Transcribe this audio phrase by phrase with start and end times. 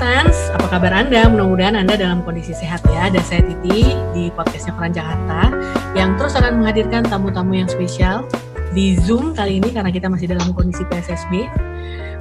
[0.00, 1.28] Jakartans, apa kabar Anda?
[1.28, 3.12] Mudah-mudahan Anda dalam kondisi sehat ya.
[3.12, 3.84] Dan saya Titi
[4.16, 5.52] di podcastnya Peran Jakarta
[5.92, 8.24] yang terus akan menghadirkan tamu-tamu yang spesial
[8.72, 11.44] di Zoom kali ini karena kita masih dalam kondisi PSSB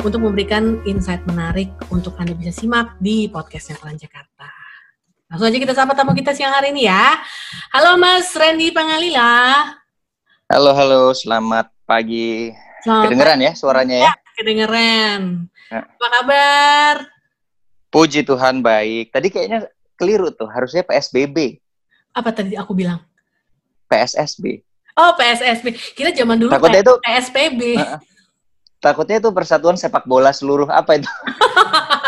[0.03, 4.51] untuk memberikan insight menarik untuk Anda bisa simak di podcastnya Peran Jakarta.
[5.31, 7.15] Langsung aja kita sapa tamu kita siang hari ini ya.
[7.71, 9.55] Halo Mas Randy Pangalila.
[10.51, 12.51] Halo, halo, selamat pagi.
[12.83, 14.11] Selamat Kedengeran ya suaranya ya?
[14.35, 15.47] Kedengeran.
[15.71, 15.87] Ya.
[15.87, 17.18] Apa kabar?
[17.89, 19.09] Puji Tuhan baik.
[19.09, 21.57] Tadi kayaknya keliru tuh, harusnya PSBB,
[22.09, 23.01] Apa tadi aku bilang?
[23.85, 24.61] PSSB.
[24.93, 25.73] Oh PSSB.
[25.93, 27.61] Kita zaman dulu Takutnya itu- PSPB.
[27.77, 27.99] Heeh.
[28.79, 31.09] Takutnya itu Persatuan Sepak Bola Seluruh apa itu?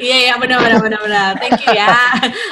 [0.00, 1.28] Iya iya benar benar benar benar.
[1.40, 1.96] Thank you ya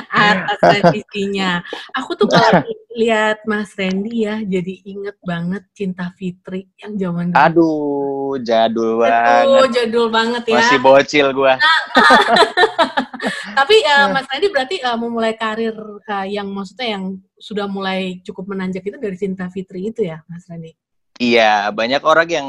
[0.09, 1.61] atas revisinya.
[1.97, 2.65] Aku tuh kalau
[2.99, 7.39] lihat Mas Randy ya jadi inget banget Cinta Fitri yang zaman dulu.
[7.39, 9.71] Aduh, jadul Aduh, banget.
[9.75, 10.57] jadul banget ya.
[10.59, 11.55] Masih bocil gua.
[13.59, 15.75] Tapi eh, Mas Randy berarti eh, memulai karir
[16.07, 17.05] eh, yang maksudnya yang
[17.39, 20.75] sudah mulai cukup menanjak itu dari Cinta Fitri itu ya, Mas Randy?
[21.19, 22.49] Iya, banyak orang yang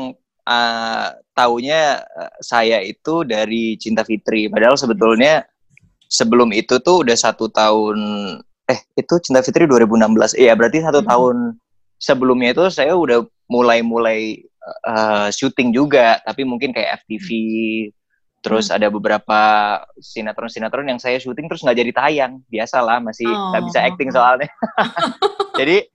[0.50, 4.50] uh, taunya uh, saya itu dari Cinta Fitri.
[4.50, 5.46] Padahal sebetulnya
[6.10, 7.98] sebelum itu tuh udah satu tahun,
[8.66, 10.34] eh itu Cinta Fitri 2016.
[10.34, 11.08] Iya, berarti satu Mhm.
[11.08, 11.36] tahun
[12.02, 14.42] sebelumnya itu saya udah mulai-mulai
[14.86, 16.18] uh, syuting juga.
[16.26, 17.28] Tapi mungkin kayak FTV,
[18.42, 19.40] terus ada beberapa
[20.00, 22.34] sinetron-sinetron yang saya syuting terus nggak jadi tayang.
[22.50, 23.88] Biasalah, masih nggak bisa Oh.
[23.88, 24.50] acting soalnya.
[25.60, 25.86] jadi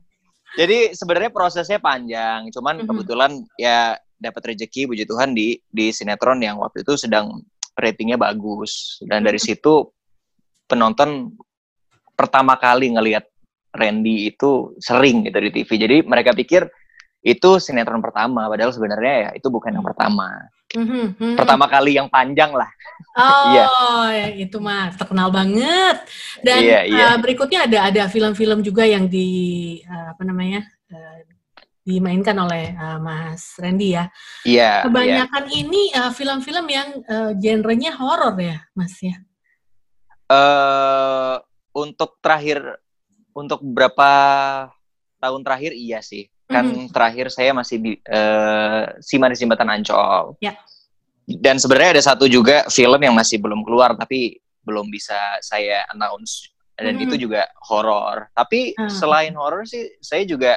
[0.55, 2.87] jadi sebenarnya prosesnya panjang, cuman Mhm.
[2.87, 7.43] kebetulan ya dapat rezeki puji Tuhan di di sinetron yang waktu itu sedang
[7.75, 9.47] ratingnya bagus dan dari Mhm.
[9.51, 9.91] situ
[10.65, 11.35] penonton
[12.15, 13.27] pertama kali ngelihat
[13.75, 15.71] Randy itu sering gitu di TV.
[15.75, 16.63] Jadi mereka pikir
[17.25, 20.31] itu sinetron pertama, padahal sebenarnya ya itu bukan yang pertama.
[20.77, 21.35] Mhm, mhm.
[21.35, 22.71] Pertama kali yang panjang lah.
[23.19, 23.67] Oh, Iya.
[24.15, 26.07] ya, itu mah terkenal banget.
[26.45, 27.07] Dan Iya, iya.
[27.11, 29.27] uh, berikutnya ada ada film-film juga yang di
[29.91, 30.63] uh, apa namanya
[30.95, 31.19] uh,
[31.85, 34.09] dimainkan oleh uh, Mas Randy ya.
[34.43, 34.89] Iya, iya.
[34.89, 39.21] Kebanyakan ini uh, film-film yang uh, genrenya horor ya, Mas ya.
[40.25, 41.37] eh
[41.77, 42.81] untuk terakhir
[43.37, 44.11] untuk berapa
[45.21, 46.89] tahun terakhir iya sih kan Mhm.
[46.97, 50.57] terakhir saya masih di eh, si manis jembatan ancol Ya.
[51.29, 56.49] dan sebenarnya ada satu juga film yang masih belum keluar tapi belum bisa saya announce
[56.73, 57.05] dan Mhm.
[57.05, 58.89] itu juga horor tapi Ah.
[58.89, 60.57] selain horor sih saya juga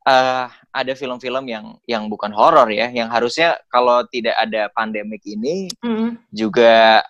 [0.00, 5.68] eh, ada film-film yang yang bukan horor ya yang harusnya kalau tidak ada pandemik ini
[5.82, 6.30] Mhm.
[6.32, 7.04] juga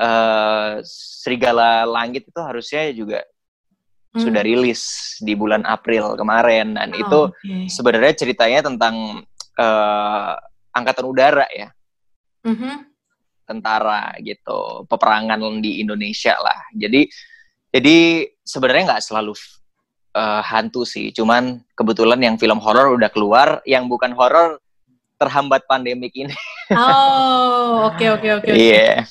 [0.00, 0.80] eh,
[1.20, 3.20] Serigala Langit itu harusnya juga
[4.16, 4.20] Mhm.
[4.24, 4.82] sudah rilis
[5.20, 7.68] di bulan April kemarin dan Oh, itu oke.
[7.68, 9.20] sebenarnya ceritanya tentang
[9.60, 10.32] eh,
[10.72, 11.68] angkatan udara ya
[12.48, 12.88] Mhm.
[13.44, 17.04] tentara gitu peperangan di Indonesia lah jadi
[17.68, 19.36] jadi sebenarnya nggak selalu
[20.14, 24.58] eh, hantu sih cuman kebetulan yang film horor udah keluar yang bukan horor
[25.20, 26.34] terhambat pandemik ini
[26.70, 28.50] Oh, oke oke oke.
[28.54, 29.02] iya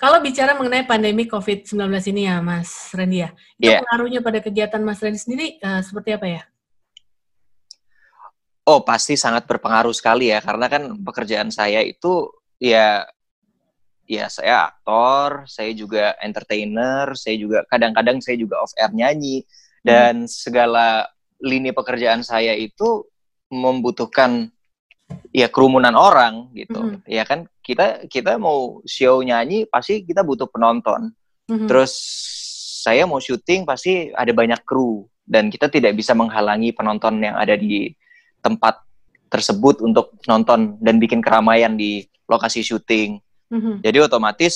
[0.00, 1.76] kalau bicara mengenai pandemi COVID-19
[2.08, 3.84] ini ya, Mas Randy ya, itu Iya.
[3.84, 6.42] pengaruhnya pada kegiatan Mas Randy sendiri uh, seperti apa ya?
[8.64, 13.04] Oh, pasti sangat berpengaruh sekali ya, karena kan pekerjaan saya itu ya,
[14.08, 19.44] ya saya aktor, saya juga entertainer, saya juga kadang-kadang saya juga off air nyanyi,
[19.82, 21.10] dan segala
[21.42, 23.06] lini pekerjaan saya itu
[23.50, 24.48] membutuhkan
[25.34, 26.98] ya kerumunan orang gitu, Mhm.
[27.04, 31.12] ya kan kita kita mau show nyanyi pasti kita butuh penonton,
[31.50, 31.68] Mhm.
[31.68, 31.92] terus
[32.82, 37.54] saya mau syuting pasti ada banyak kru dan kita tidak bisa menghalangi penonton yang ada
[37.54, 37.92] di
[38.40, 38.80] tempat
[39.28, 43.20] tersebut untuk nonton dan bikin keramaian di lokasi syuting.
[43.52, 43.84] Mhm.
[43.84, 44.54] Jadi otomatis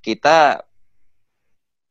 [0.00, 0.62] kita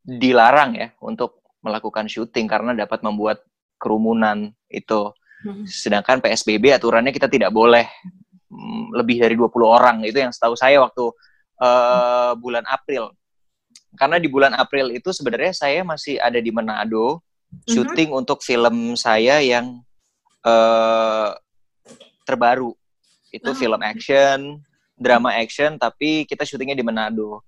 [0.04, 3.42] dilarang ya untuk melakukan syuting karena dapat membuat
[3.80, 5.10] kerumunan itu.
[5.44, 5.66] Mhm.
[5.68, 7.88] Sedangkan PSBB aturannya kita tidak boleh
[8.52, 9.98] mm, lebih dari 20 orang.
[10.04, 11.04] Itu yang setahu saya waktu
[11.64, 13.16] eh, bulan April.
[13.96, 17.22] Karena di bulan April itu sebenarnya saya masih ada di Manado
[17.70, 19.82] syuting untuk film saya yang
[20.44, 21.32] eh
[22.26, 22.74] terbaru.
[23.34, 24.62] Itu Oh, film action,
[24.98, 27.44] drama action tapi kita syutingnya di Manado.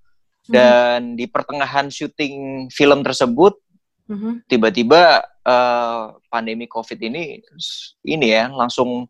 [0.46, 3.58] Dan di pertengahan syuting film tersebut
[4.06, 4.46] Mhm.
[4.46, 7.42] tiba-tiba eh, pandemi COVID ini
[8.06, 9.10] ini ya langsung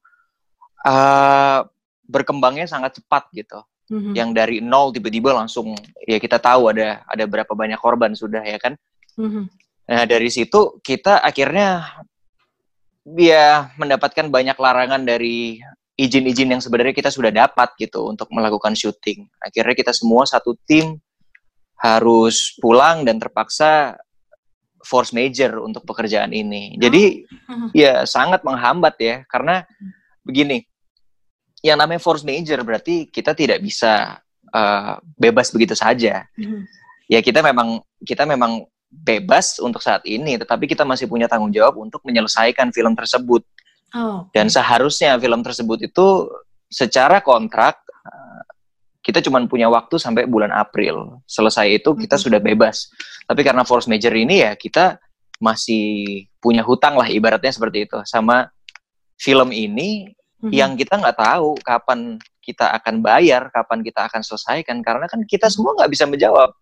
[0.86, 1.60] eh,
[2.06, 3.60] berkembangnya sangat cepat gitu.
[3.92, 4.14] Mhm.
[4.18, 8.58] Yang dari nol tiba-tiba langsung ya kita tahu ada ada berapa banyak korban sudah ya
[8.58, 8.74] kan.
[9.18, 9.46] Mhm.
[9.86, 11.86] Nah dari situ kita akhirnya
[13.06, 15.62] ya mendapatkan banyak larangan dari
[15.96, 19.30] izin-izin yang sebenarnya kita sudah dapat gitu untuk melakukan syuting.
[19.40, 20.98] Akhirnya kita semua satu tim
[21.80, 23.96] harus pulang dan terpaksa
[24.86, 26.78] force major untuk pekerjaan ini.
[26.78, 27.70] Jadi Oh.
[27.86, 29.66] ya sangat menghambat ya karena
[30.22, 30.64] begini.
[31.66, 34.22] Yang namanya force major berarti kita tidak bisa
[34.54, 36.30] uh, bebas begitu saja.
[36.38, 36.62] Mhm.
[37.10, 41.76] Ya kita memang kita memang bebas untuk saat ini, tetapi kita masih punya tanggung jawab
[41.82, 43.44] untuk menyelesaikan film tersebut.
[43.94, 46.28] Oh, Dan seharusnya film tersebut itu
[46.72, 47.80] secara kontrak
[49.06, 51.22] kita cuma punya waktu sampai bulan April.
[51.30, 52.90] Selesai itu kita sudah bebas.
[53.30, 54.98] Tapi karena force major ini ya kita
[55.38, 58.50] masih punya hutang lah ibaratnya seperti itu sama
[59.20, 60.10] film ini
[60.42, 60.52] Mhm.
[60.52, 65.50] yang kita nggak tahu kapan kita akan bayar, kapan kita akan selesaikan karena kan kita
[65.50, 66.54] semua nggak bisa menjawab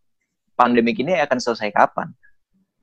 [0.55, 2.13] pandemi ini akan selesai kapan.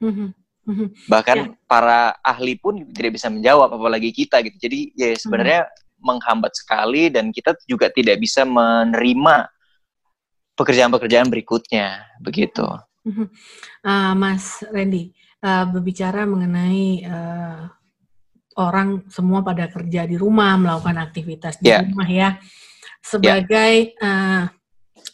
[0.02, 0.34] Mhm.
[0.66, 0.86] Mhm.
[1.08, 1.46] Bahkan Ya.
[1.64, 4.56] para ahli pun tidak bisa menjawab apalagi kita gitu.
[4.60, 5.70] Jadi ya sebenarnya
[6.00, 9.48] menghambat sekali dan kita juga tidak bisa menerima
[10.56, 12.66] pekerjaan-pekerjaan berikutnya begitu.
[13.80, 17.72] Ah, Mas Randy, ah, berbicara mengenai ah,
[18.60, 21.80] orang semua pada kerja di rumah, melakukan aktivitas di Ya.
[21.80, 22.28] rumah ya.
[23.00, 24.52] Sebagai ah,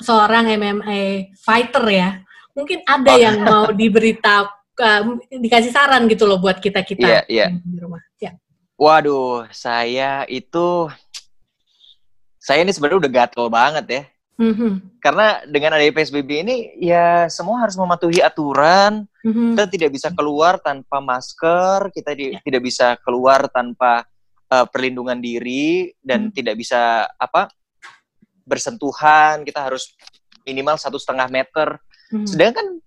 [0.02, 2.10] seorang MMA fighter ya,
[2.58, 3.18] mungkin ada Oh.
[3.22, 4.44] yang mau diberitahu,
[4.82, 5.00] ah,
[5.30, 7.46] dikasih saran gitu loh buat kita kita Iya, iya.
[7.54, 8.02] di rumah.
[8.18, 8.34] Ya.
[8.76, 10.92] Waduh, saya itu
[12.36, 14.02] saya ini sebenarnya udah gatel banget ya.
[14.36, 15.00] Mhm.
[15.00, 19.56] Karena dengan adanya PSBB ini ya semua harus mematuhi aturan, Mhm.
[19.56, 22.40] kita tidak bisa keluar tanpa masker, kita di- Ya.
[22.44, 24.04] tidak bisa keluar tanpa
[24.46, 26.34] uh, perlindungan diri dan Hmm.
[26.36, 27.50] tidak bisa apa
[28.46, 29.90] bersentuhan, kita harus
[30.46, 31.82] minimal satu setengah meter.
[32.14, 32.30] Mhm.
[32.30, 32.78] Sedangkan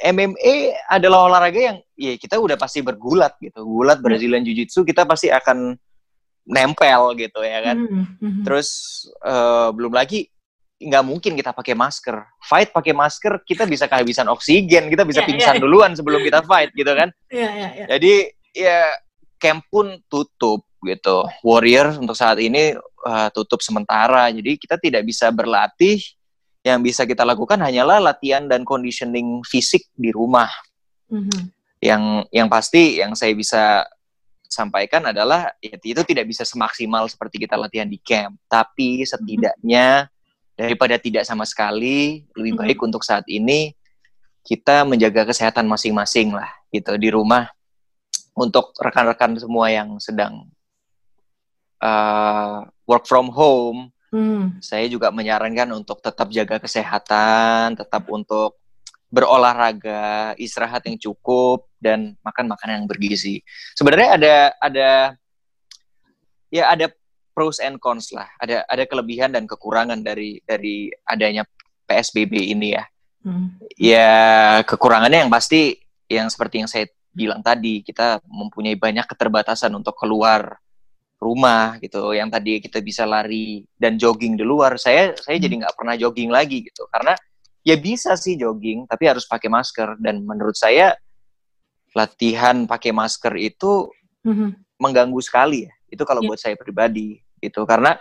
[0.00, 0.54] MMA
[0.90, 4.06] adalah olahraga yang ya kita udah pasti bergulat gitu, gulat Hmm.
[4.10, 5.78] Brazilian Jiu-Jitsu kita pasti akan
[6.44, 7.76] nempel gitu ya kan.
[7.78, 8.04] Mhm.
[8.20, 8.42] Mhm.
[8.44, 8.68] Terus
[9.24, 10.28] eh, belum lagi
[10.74, 12.16] nggak mungkin kita pakai masker.
[12.44, 15.62] Fight pakai masker kita bisa kehabisan oksigen, kita bisa Iya, pingsan iya.
[15.62, 17.08] duluan sebelum kita fight gitu kan.
[17.32, 17.86] Iya, iya, iya.
[17.96, 18.12] Jadi
[18.52, 18.80] ya
[19.40, 21.24] camp pun tutup gitu.
[21.40, 24.28] Warrior untuk saat ini eh, tutup sementara.
[24.28, 26.00] Jadi kita tidak bisa berlatih.
[26.64, 30.48] Yang bisa kita lakukan hanyalah latihan dan conditioning fisik di rumah.
[31.12, 31.52] Mhm.
[31.84, 32.02] Yang
[32.32, 33.84] yang pasti yang saya bisa
[34.48, 38.40] sampaikan adalah ya, itu tidak bisa semaksimal seperti kita latihan di camp.
[38.48, 40.08] Tapi setidaknya
[40.56, 42.60] daripada tidak sama sekali, lebih Mhm.
[42.64, 43.76] baik untuk saat ini
[44.44, 47.48] kita menjaga kesehatan masing-masing lah gitu di rumah
[48.36, 50.44] untuk rekan-rekan semua yang sedang
[51.80, 54.62] uh, work from home Mhm.
[54.62, 58.54] saya juga menyarankan untuk tetap jaga kesehatan, tetap untuk
[59.10, 63.42] berolahraga, istirahat yang cukup dan makan makanan yang bergizi.
[63.74, 64.90] Sebenarnya ada ada
[66.50, 66.86] ya ada
[67.34, 68.30] pros and cons lah.
[68.38, 71.42] Ada ada kelebihan dan kekurangan dari dari adanya
[71.90, 72.84] PSBB ini ya.
[73.26, 73.46] Mhm.
[73.78, 74.14] Ya
[74.62, 80.58] kekurangannya yang pasti yang seperti yang saya bilang tadi, kita mempunyai banyak keterbatasan untuk keluar
[81.24, 82.12] rumah gitu.
[82.12, 84.76] Yang tadi kita bisa lari dan jogging di luar.
[84.76, 86.84] Saya saya jadi nggak pernah jogging lagi gitu.
[86.92, 87.16] Karena
[87.64, 89.96] ya bisa sih jogging, tapi harus pakai masker.
[89.96, 90.92] Dan menurut saya
[91.96, 93.88] latihan pakai masker itu
[94.26, 94.76] Mhm.
[94.82, 95.72] mengganggu sekali ya.
[95.88, 96.28] Itu kalau Iya.
[96.28, 97.64] buat saya pribadi gitu.
[97.64, 97.96] Karena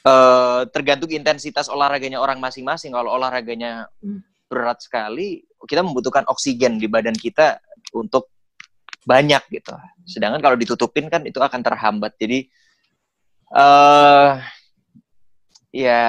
[0.00, 2.88] eh, tergantung intensitas olahraganya orang masing-masing.
[2.96, 4.24] Kalau olahraganya Hmm.
[4.48, 7.60] berat sekali, kita membutuhkan oksigen di badan kita
[7.92, 8.32] untuk
[9.04, 9.74] banyak gitu.
[10.04, 12.16] Sedangkan kalau ditutupin kan itu akan terhambat.
[12.20, 12.48] Jadi
[13.50, 14.32] eh
[15.74, 16.02] ya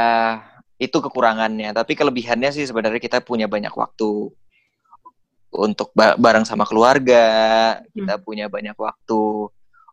[0.81, 1.71] itu kekurangannya.
[1.71, 4.33] Tapi kelebihannya sih sebenarnya kita punya banyak waktu
[5.51, 7.77] untuk ba- bareng sama keluarga.
[7.91, 9.23] Kita punya banyak waktu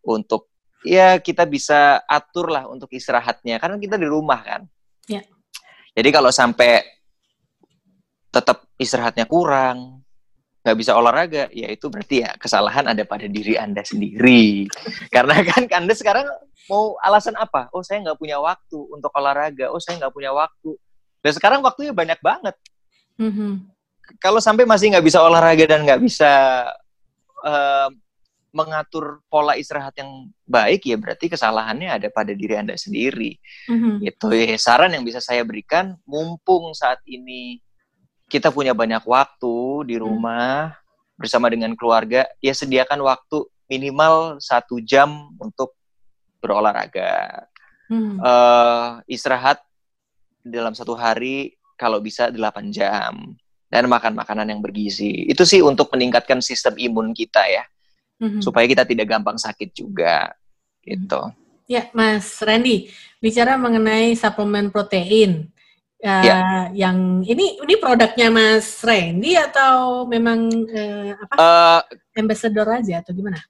[0.07, 0.49] untuk
[0.87, 3.61] ya kita bisa atur lah untuk istirahatnya.
[3.63, 4.63] Karena kita di rumah kan.
[5.07, 5.23] Ya.
[5.95, 6.85] Jadi kalau sampai
[8.29, 10.05] tetap istirahatnya kurang,
[10.69, 14.69] nggak bisa olahraga, ya itu berarti ya kesalahan ada pada diri anda sendiri.
[15.15, 16.29] Karena kan anda sekarang
[16.69, 17.73] mau alasan apa?
[17.73, 19.73] Oh saya nggak punya waktu untuk olahraga.
[19.73, 20.77] Oh saya nggak punya waktu.
[21.25, 22.55] Dan sekarang waktunya banyak banget.
[23.17, 23.65] Mhm.
[24.21, 26.31] Kalau sampai masih nggak bisa olahraga dan nggak bisa
[27.39, 27.89] eh,
[28.53, 33.37] mengatur pola istirahat yang baik, ya berarti kesalahannya ada pada diri anda sendiri
[33.69, 34.03] Mhm.
[34.03, 37.61] gitu ya saran yang bisa saya berikan mumpung saat ini
[38.29, 40.77] kita punya banyak waktu di rumah
[41.17, 45.75] bersama dengan keluarga ya sediakan waktu minimal satu jam untuk
[46.39, 47.45] berolahraga.
[47.89, 48.21] Mhm.
[48.21, 49.65] Eh, istirahat
[50.45, 53.35] dalam satu hari kalau bisa 8 jam
[53.69, 55.29] dan makan makanan yang bergizi.
[55.29, 57.65] Itu sih untuk meningkatkan sistem imun kita ya
[58.19, 58.41] Mhm.
[58.43, 60.33] supaya kita tidak gampang sakit juga
[60.85, 61.33] gitu.
[61.69, 62.89] Ya, Mas Randy,
[63.21, 65.53] bicara mengenai suplemen protein,
[65.99, 66.39] Uh, ya.
[66.71, 71.35] Yang ini ini produknya Mas Randy atau memang uh, apa?
[71.35, 71.81] Uh,
[72.15, 73.43] ambassador aja atau gimana?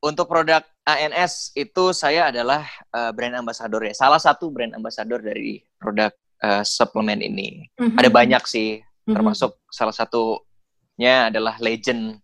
[0.00, 3.92] Untuk produk ANS itu saya adalah uh, brand ambassador ya.
[3.92, 6.12] Salah satu brand ambassador dari produk
[6.44, 7.68] uh, suplemen ini.
[7.76, 8.00] Mm-hmm.
[8.00, 9.12] Ada banyak sih, mm-hmm.
[9.16, 12.20] termasuk salah satunya adalah legend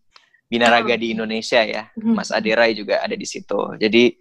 [0.49, 1.01] binaraga oh.
[1.01, 1.89] di Indonesia ya.
[1.97, 2.15] Mm-hmm.
[2.17, 3.77] Mas Aderai juga ada di situ.
[3.81, 4.13] Jadi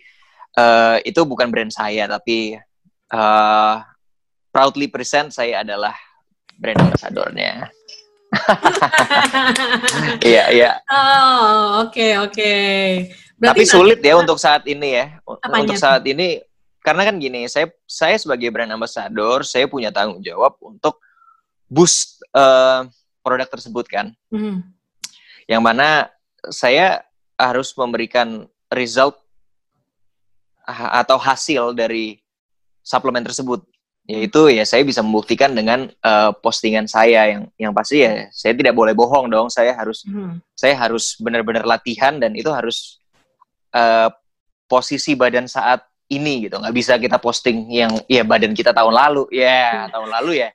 [0.59, 2.55] uh, itu bukan brand saya tapi
[3.11, 3.75] uh,
[4.59, 5.95] proudly present saya adalah
[6.59, 7.71] brand ambassadornya.
[10.19, 10.71] Iya, iya.
[10.85, 12.35] Oh, oke, okay, oke.
[12.35, 12.83] Okay.
[13.39, 15.17] Tapi sulit ya untuk saat ini ya.
[15.25, 15.63] Apanya?
[15.63, 16.43] Untuk saat ini
[16.83, 20.99] karena kan gini, saya saya sebagai brand ambassador, saya punya tanggung jawab untuk
[21.71, 22.85] boost uh,
[23.23, 24.11] produk tersebut kan.
[24.29, 24.61] Mm.
[25.47, 26.11] Yang mana
[26.51, 27.01] saya
[27.39, 29.17] harus memberikan result
[30.69, 32.19] atau hasil dari
[32.83, 33.63] suplemen tersebut
[34.09, 38.73] yaitu ya saya bisa membuktikan dengan uh, postingan saya yang yang pasti ya saya tidak
[38.73, 40.41] boleh bohong dong saya harus hmm.
[40.57, 42.97] saya harus benar-benar latihan dan itu harus
[43.69, 44.09] uh,
[44.65, 49.29] posisi badan saat ini gitu nggak bisa kita posting yang ya badan kita tahun lalu
[49.29, 49.93] ya hmm.
[49.93, 50.49] tahun lalu ya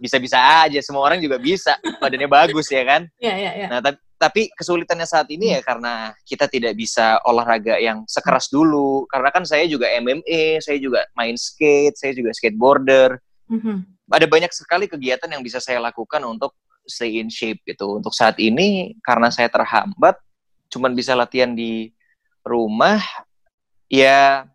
[0.00, 1.76] bisa-bisa aja semua orang juga bisa.
[2.02, 3.02] Badannya bagus ya kan?
[3.16, 3.66] Ya, ya, ya.
[3.68, 9.08] nah tapi tapi kesulitannya saat ini ya karena kita tidak bisa olahraga yang sekeras dulu.
[9.08, 13.16] Karena kan saya juga MMA saya juga main skate saya juga skateboarder.
[13.50, 13.98] Mm-hmm.
[14.14, 16.54] ada banyak sekali kegiatan yang bisa saya lakukan untuk
[16.86, 17.98] stay in shape gitu.
[17.98, 20.20] Untuk saat ini karena saya terhambat
[20.70, 21.90] cuman bisa latihan di
[22.46, 23.02] rumah
[23.90, 24.46] ya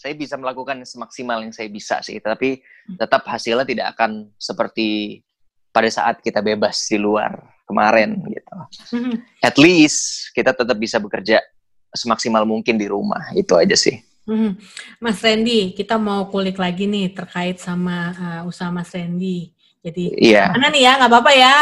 [0.00, 2.96] saya bisa melakukan semaksimal yang saya bisa sih tapi mm.
[2.96, 5.20] tetap hasilnya tidak akan seperti
[5.70, 7.36] pada saat kita bebas di luar
[7.70, 8.54] kemarin gitu.
[8.98, 9.14] Mm-hmm.
[9.44, 11.38] At least kita tetap bisa bekerja
[11.94, 13.30] semaksimal mungkin di rumah.
[13.38, 14.02] Itu aja sih.
[14.26, 14.52] Mm-hmm.
[14.98, 19.54] Mas Randy, kita mau kulik lagi nih terkait sama uh, usaha Mas Randy.
[19.80, 20.50] Jadi yeah.
[20.52, 20.92] mana nih ya?
[20.98, 21.54] Nggak apa-apa ya?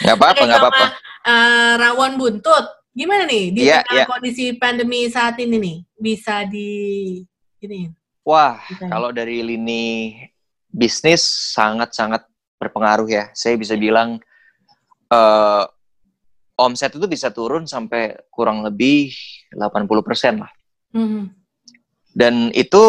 [0.00, 0.86] Nggak apa-apa, nggak apa-apa.
[1.24, 2.66] Uh, rawon buntut,
[2.96, 4.08] gimana nih di yeah, tengah yeah.
[4.08, 5.76] kondisi pandemi saat ini nih?
[5.98, 6.70] Bisa di
[7.64, 7.90] ini?
[8.24, 10.16] Wah, kalau dari lini
[10.74, 11.22] bisnis
[11.54, 12.26] sangat-sangat
[12.58, 13.30] berpengaruh ya.
[13.36, 14.18] Saya bisa bilang
[15.12, 15.64] uh,
[16.58, 19.14] omset itu bisa turun sampai kurang lebih
[19.54, 20.52] 80% lah.
[20.94, 21.24] Mm-hmm.
[22.14, 22.82] Dan itu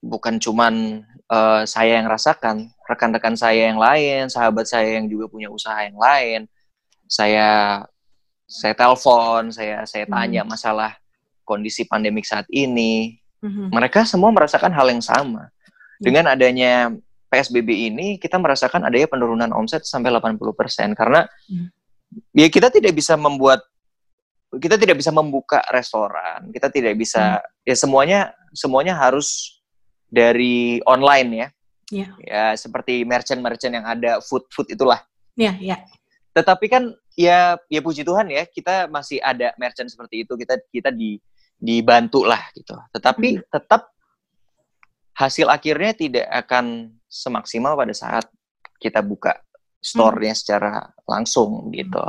[0.00, 1.02] bukan cuman
[1.32, 5.96] uh, saya yang rasakan, rekan-rekan saya yang lain, sahabat saya yang juga punya usaha yang
[5.96, 6.48] lain.
[7.10, 7.82] Saya
[8.46, 10.52] saya telepon, saya saya tanya mm-hmm.
[10.52, 10.92] masalah
[11.42, 13.18] kondisi pandemik saat ini.
[13.44, 13.68] Mm-hmm.
[13.72, 15.48] Mereka semua merasakan hal yang sama.
[15.48, 16.02] Mm-hmm.
[16.02, 16.72] Dengan adanya
[17.26, 21.68] PSBB ini kita merasakan adanya penurunan omset sampai 80% karena hmm.
[22.32, 23.66] ya kita tidak bisa membuat
[24.56, 27.66] kita tidak bisa membuka restoran, kita tidak bisa hmm.
[27.66, 28.20] ya semuanya
[28.54, 29.60] semuanya harus
[30.06, 31.48] dari online ya.
[31.86, 32.10] Yeah.
[32.22, 35.02] Ya seperti merchant-merchant yang ada food-food itulah.
[35.38, 35.70] Iya, yeah, iya.
[35.76, 35.80] Yeah.
[36.34, 36.82] Tetapi kan
[37.18, 41.18] ya ya puji Tuhan ya, kita masih ada merchant seperti itu, kita kita di
[41.56, 42.76] dibantu lah gitu.
[42.92, 43.44] Tetapi hmm.
[43.48, 43.92] tetap
[45.16, 48.28] hasil akhirnya tidak akan semaksimal pada saat
[48.76, 49.40] kita buka
[49.80, 50.40] store-nya hmm.
[50.40, 50.72] secara
[51.08, 52.02] langsung gitu.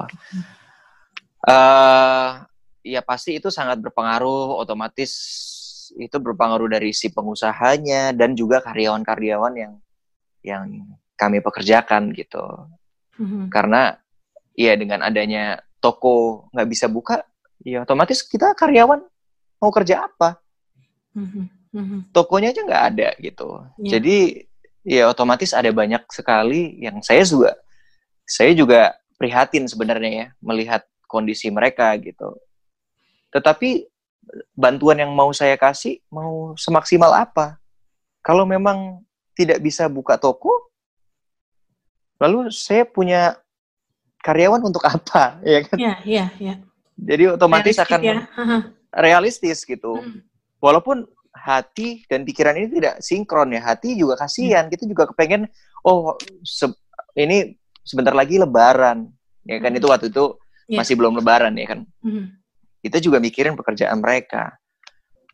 [1.48, 2.44] Uh,
[2.84, 5.12] ya pasti itu sangat berpengaruh, otomatis
[5.96, 9.74] itu berpengaruh dari si pengusahanya dan juga karyawan-karyawan yang
[10.44, 10.63] yang
[11.16, 12.44] kami pekerjakan gitu.
[13.16, 13.96] hmm Karena
[14.58, 17.24] ya dengan adanya toko nggak bisa buka,
[17.63, 19.00] ya otomatis kita karyawan
[19.62, 20.40] mau kerja apa?
[21.14, 23.62] hmm Tokonya aja nggak ada gitu.
[23.78, 24.00] Yeah.
[24.00, 24.18] Jadi
[24.88, 27.54] ya otomatis ada banyak sekali yang saya juga
[28.26, 32.34] saya juga prihatin sebenarnya ya melihat kondisi mereka gitu.
[33.30, 33.86] Tetapi
[34.56, 37.60] bantuan yang mau saya kasih mau semaksimal apa?
[38.24, 39.04] Kalau memang
[39.38, 40.52] tidak bisa buka toko,
[42.20, 43.40] lalu saya punya
[44.26, 45.78] karyawan untuk apa, ya kan?
[45.78, 46.56] Iya, iya, iya.
[46.98, 48.16] Jadi otomatis akan ya.
[48.98, 50.01] Realistis gitu.
[50.01, 50.25] Hmm.
[50.58, 51.06] Walaupun
[51.38, 53.62] hati dan pikiran ini tidak sinkron ya.
[53.62, 54.66] Hati juga kasihan.
[54.68, 54.74] Hmm.
[54.74, 55.46] Kita juga kepengen
[55.86, 56.66] oh se
[57.13, 57.54] ini
[57.86, 59.06] sebentar lagi lebaran.
[59.46, 59.80] Ya kan hmm.
[59.80, 60.25] itu waktu itu
[60.68, 60.82] yeah.
[60.82, 61.80] masih belum lebaran ya kan.
[62.01, 62.36] Hmm.
[62.82, 64.58] Kita juga mikirin pekerjaan mereka.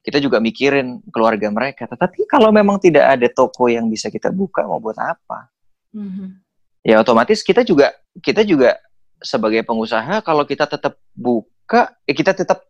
[0.03, 1.87] Kita juga mikirin keluarga mereka.
[1.87, 5.47] Tetapi kalau memang tidak ada toko yang bisa kita buka mau buat apa?
[5.95, 6.43] Hmm.
[6.83, 8.75] Ya otomatis kita juga kita juga
[9.23, 12.67] sebagai pengusaha kalau kita tetap buka, eh, kita tetap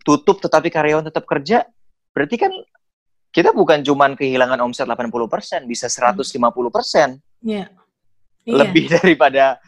[0.00, 1.68] tutup tetapi karyawan tetap kerja,
[2.16, 2.52] berarti kan
[3.32, 6.20] kita bukan cuma kehilangan omset 80%, bisa 150%.
[6.20, 7.20] Hmm.
[7.40, 7.68] Yeah.
[8.44, 8.56] Iya.
[8.66, 9.60] Lebih daripada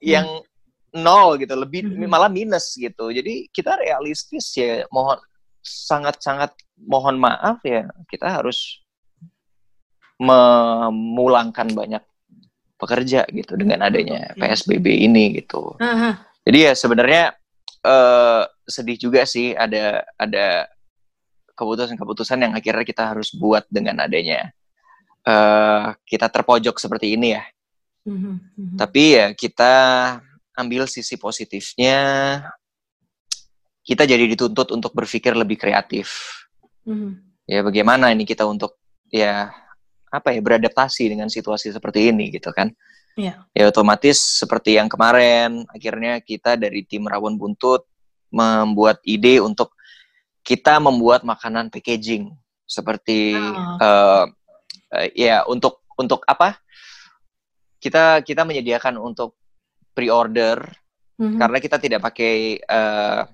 [0.00, 1.00] yang hmm.
[1.00, 2.08] nol gitu, lebih hmm.
[2.08, 3.12] malah minus gitu.
[3.12, 5.20] Jadi kita realistis ya, mohon
[5.60, 6.56] sangat-sangat
[6.88, 8.80] mohon maaf ya, kita harus
[10.16, 12.00] memulangkan banyak
[12.76, 15.76] pekerja gitu dengan adanya PSBB ini gitu.
[15.80, 16.24] Aha.
[16.44, 17.36] Jadi ya sebenarnya
[17.86, 20.66] uh, sedih juga sih ada ada
[21.54, 24.50] keputusan-keputusan yang akhirnya kita harus buat dengan adanya
[25.26, 27.44] uh, kita terpojok seperti ini ya.
[28.06, 28.78] Mm-hmm.
[28.78, 29.72] Tapi ya kita
[30.54, 31.98] ambil sisi positifnya,
[33.82, 36.38] kita jadi dituntut untuk berpikir lebih kreatif.
[36.86, 37.12] Mm-hmm.
[37.50, 38.78] Ya bagaimana ini kita untuk
[39.10, 39.50] ya
[40.06, 42.70] apa ya beradaptasi dengan situasi seperti ini gitu kan.
[43.16, 43.48] Yeah.
[43.56, 47.88] Ya otomatis seperti yang kemarin akhirnya kita dari tim Rawon Buntut
[48.28, 49.72] membuat ide untuk
[50.44, 52.30] kita membuat makanan packaging
[52.68, 53.80] seperti oh.
[53.80, 54.24] uh,
[54.92, 56.60] uh, ya untuk untuk apa
[57.80, 59.38] kita kita menyediakan untuk
[59.96, 60.60] pre-order
[61.16, 61.40] mm-hmm.
[61.40, 63.24] karena kita tidak pakai uh,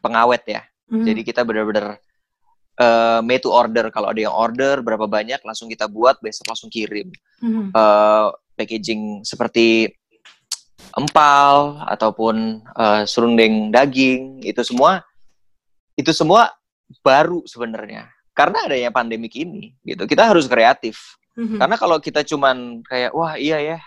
[0.00, 1.04] pengawet ya mm-hmm.
[1.04, 2.00] jadi kita benar-benar
[2.80, 6.72] uh, made to order kalau ada yang order berapa banyak langsung kita buat besok langsung
[6.72, 7.12] kirim
[7.44, 7.74] mm-hmm.
[7.76, 9.90] uh, packaging seperti
[10.94, 15.02] empal ataupun uh, serundeng daging itu semua
[15.98, 16.50] itu semua
[17.02, 18.10] baru sebenarnya.
[18.34, 21.18] Karena adanya pandemik ini gitu kita harus kreatif.
[21.34, 21.58] Mm-hmm.
[21.58, 23.78] karena kalau kita cuman kayak wah iya ya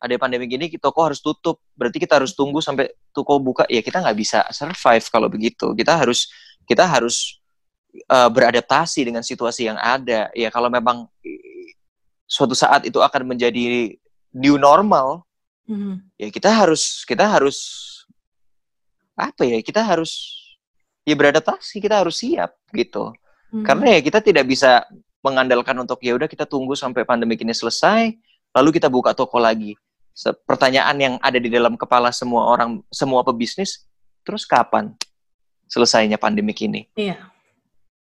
[0.00, 1.60] ada pandemi gini toko harus tutup?
[1.76, 3.68] Berarti kita harus tunggu sampai toko buka.
[3.68, 5.76] Ya kita nggak bisa survive kalau begitu.
[5.76, 6.32] Kita harus
[6.64, 7.36] kita harus
[8.08, 10.32] uh, beradaptasi dengan situasi yang ada.
[10.32, 11.04] Ya kalau memang
[12.30, 13.98] suatu saat itu akan menjadi
[14.30, 15.26] new normal
[15.66, 15.94] mm-hmm.
[16.14, 17.58] ya kita harus kita harus
[19.18, 20.40] apa ya kita harus
[21.04, 23.12] ya beradaptasi kita harus siap gitu
[23.52, 23.64] hmm.
[23.66, 24.86] karena ya kita tidak bisa
[25.20, 28.16] mengandalkan untuk ya udah kita tunggu sampai pandemi ini selesai
[28.56, 29.76] lalu kita buka toko lagi
[30.44, 33.84] pertanyaan yang ada di dalam kepala semua orang semua pebisnis
[34.24, 34.92] terus kapan
[35.70, 37.30] selesainya pandemi ini iya.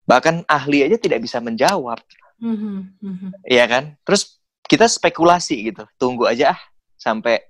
[0.05, 2.01] bahkan ahli aja tidak bisa menjawab
[2.43, 2.77] mm-hmm.
[3.03, 3.31] Mm-hmm.
[3.47, 6.61] Iya kan terus kita spekulasi gitu tunggu aja ah
[6.99, 7.41] sampai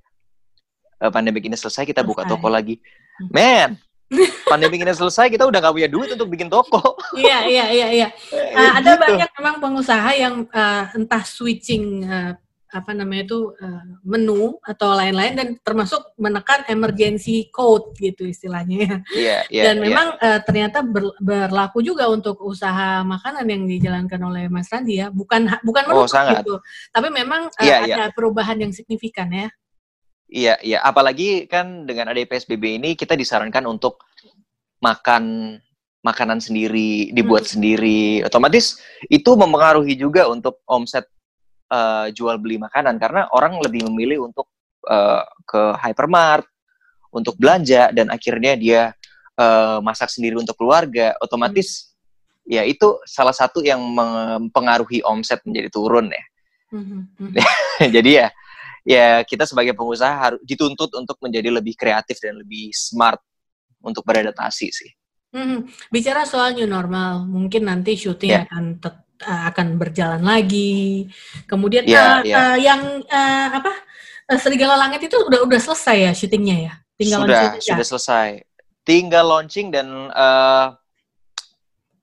[1.03, 2.11] uh, pandemi ini selesai kita selesai.
[2.11, 2.79] buka toko lagi
[3.31, 3.77] men
[4.51, 6.97] pandemi ini selesai kita udah gak punya duit untuk bikin toko.
[7.13, 8.09] iya iya iya iya.
[8.57, 9.05] Uh, ada gitu.
[9.05, 12.33] banyak memang pengusaha yang uh, entah switching uh,
[12.69, 18.97] apa namanya itu uh, menu atau lain-lain dan termasuk menekan emergency code gitu istilahnya ya.
[19.09, 19.85] Iya, iya, dan iya.
[19.89, 25.09] memang uh, ternyata ber, berlaku juga untuk usaha makanan yang dijalankan oleh Mas Randi ya.
[25.09, 26.55] Bukan bukan menutup oh, gitu.
[26.93, 28.15] Tapi memang uh, iya, ada iya.
[28.15, 29.49] perubahan yang signifikan ya.
[30.29, 30.79] Iya, iya.
[30.85, 34.05] Apalagi kan dengan ada PSBB ini kita disarankan untuk
[34.85, 35.57] makan
[36.05, 37.53] makanan sendiri, dibuat hmm.
[37.59, 38.03] sendiri.
[38.23, 38.79] Otomatis
[39.09, 41.09] itu mempengaruhi juga untuk omset
[41.73, 44.49] uh, jual beli makanan karena orang lebih memilih untuk
[44.89, 46.45] uh, ke hypermart
[47.13, 48.83] untuk belanja dan akhirnya dia
[49.41, 51.17] uh, masak sendiri untuk keluarga.
[51.21, 51.93] Otomatis
[52.45, 52.53] hmm.
[52.53, 56.25] ya itu salah satu yang mempengaruhi omset menjadi turun ya.
[56.69, 57.09] Hmm.
[57.17, 57.33] Hmm.
[57.97, 58.29] Jadi ya
[58.89, 63.21] ya kita sebagai pengusaha harus dituntut untuk menjadi lebih kreatif dan lebih smart
[63.85, 64.91] untuk beradaptasi sih.
[65.29, 68.49] Hmm, bicara soal new normal, mungkin nanti syuting yeah.
[68.49, 68.81] akan
[69.25, 71.09] uh, akan berjalan lagi.
[71.51, 72.37] Kemudian yeah, uh, yeah.
[72.39, 73.73] Uh, yang uh, apa
[74.31, 76.75] uh, Serigala Langit itu udah udah selesai ya syutingnya ya?
[76.99, 78.29] Tinggal sudah launching sudah selesai.
[78.83, 80.75] Tinggal launching dan uh,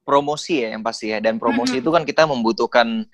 [0.05, 1.19] promosi ya yang pasti ya.
[1.19, 1.83] Dan promosi -hmm.
[1.83, 3.07] itu kan kita membutuhkan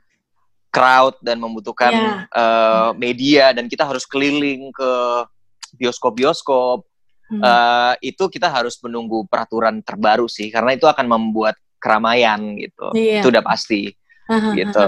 [0.71, 2.17] crowd dan membutuhkan yeah.
[2.31, 2.39] Iya.
[2.39, 4.91] uh, media dan kita harus keliling ke
[5.75, 6.87] bioskop-bioskop.
[7.31, 7.39] Hmm.
[7.39, 12.93] Uh, itu kita harus menunggu peraturan terbaru sih karena itu akan membuat keramaian gitu.
[12.93, 13.25] Yeah.
[13.25, 13.91] Itu udah pasti.
[14.55, 14.85] gitu.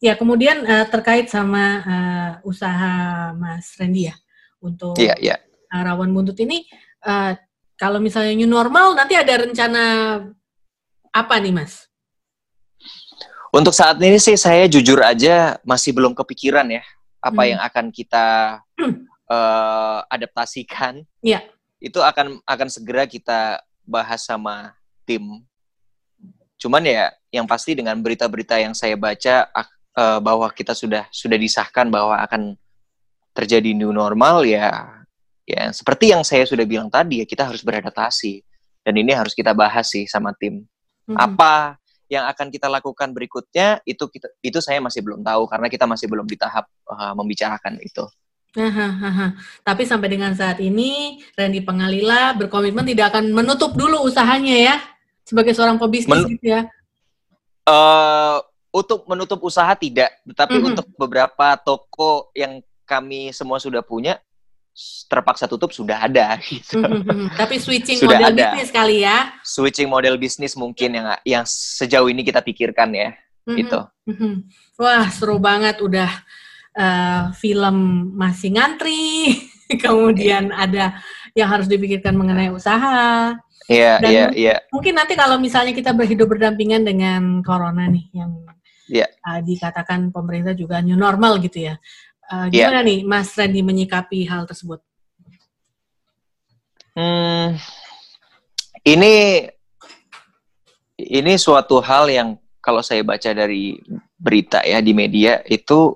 [0.00, 4.16] Ya, kemudian uh, terkait sama uh, usaha Mas Randy ya
[4.64, 5.36] untuk yeah, yeah.
[5.68, 6.64] Uh, Rawan Buntut ini
[7.04, 7.36] uh,
[7.76, 9.84] kalau misalnya new normal nanti ada rencana
[11.12, 11.84] apa nih Mas?
[13.50, 16.84] Untuk saat ini sih saya jujur aja masih belum kepikiran ya
[17.20, 17.50] apa hmm.
[17.52, 18.26] yang akan kita
[19.28, 21.04] uh, adaptasikan.
[21.20, 21.44] Iya.
[21.76, 24.72] Itu akan akan segera kita bahas sama
[25.04, 25.44] tim.
[26.60, 29.48] Cuman ya yang pasti dengan berita-berita yang saya baca
[29.96, 32.52] uh, bahwa kita sudah sudah disahkan bahwa akan
[33.32, 35.00] terjadi new normal ya
[35.48, 38.44] ya seperti yang saya sudah bilang tadi ya kita harus beradaptasi
[38.84, 40.68] dan ini harus kita bahas sih sama tim.
[41.08, 41.16] Hmm.
[41.16, 45.88] Apa yang akan kita lakukan berikutnya itu kita itu saya masih belum tahu karena kita
[45.88, 48.04] masih belum di tahap uh, membicarakan itu.
[48.58, 49.30] Aha,
[49.62, 54.76] Tapi sampai dengan saat ini Randy Pengalila berkomitmen tidak akan menutup dulu usahanya ya
[55.30, 56.66] sebagai seorang pebisnis Men gitu ya.
[57.62, 58.42] Uh,
[58.74, 60.70] untuk menutup usaha tidak, tetapi mm -hmm.
[60.74, 64.18] untuk beberapa toko yang kami semua sudah punya
[65.10, 66.80] terpaksa tutup sudah ada gitu.
[66.80, 67.36] Mm-hmm.
[67.36, 68.42] Tapi switching sudah model ada.
[68.54, 69.34] bisnis kali ya.
[69.42, 73.10] Switching model bisnis mungkin yang yang sejauh ini kita pikirkan ya.
[73.14, 73.56] mm-hmm.
[73.66, 73.80] gitu.
[74.10, 74.34] Mm-hmm.
[74.80, 76.10] Wah seru banget udah
[76.76, 77.76] uh, film
[78.14, 79.36] masih ngantri,
[79.84, 80.98] kemudian ada
[81.34, 83.34] yang harus dipikirkan mengenai usaha.
[83.70, 84.56] Iya, iya, iya.
[84.74, 88.42] Mungkin nanti kalau misalnya kita berhidup berdampingan dengan corona nih yang
[88.90, 89.06] yeah.
[89.22, 91.78] uh, dikatakan pemerintah juga new normal gitu ya.
[92.26, 92.88] Uh, gimana yeah.
[92.90, 94.82] nih Mas Randy menyikapi hal tersebut?
[96.98, 97.54] Hmm,
[98.82, 99.46] ini
[100.98, 103.78] ini suatu hal yang kalau saya baca dari
[104.18, 105.94] berita ya di media itu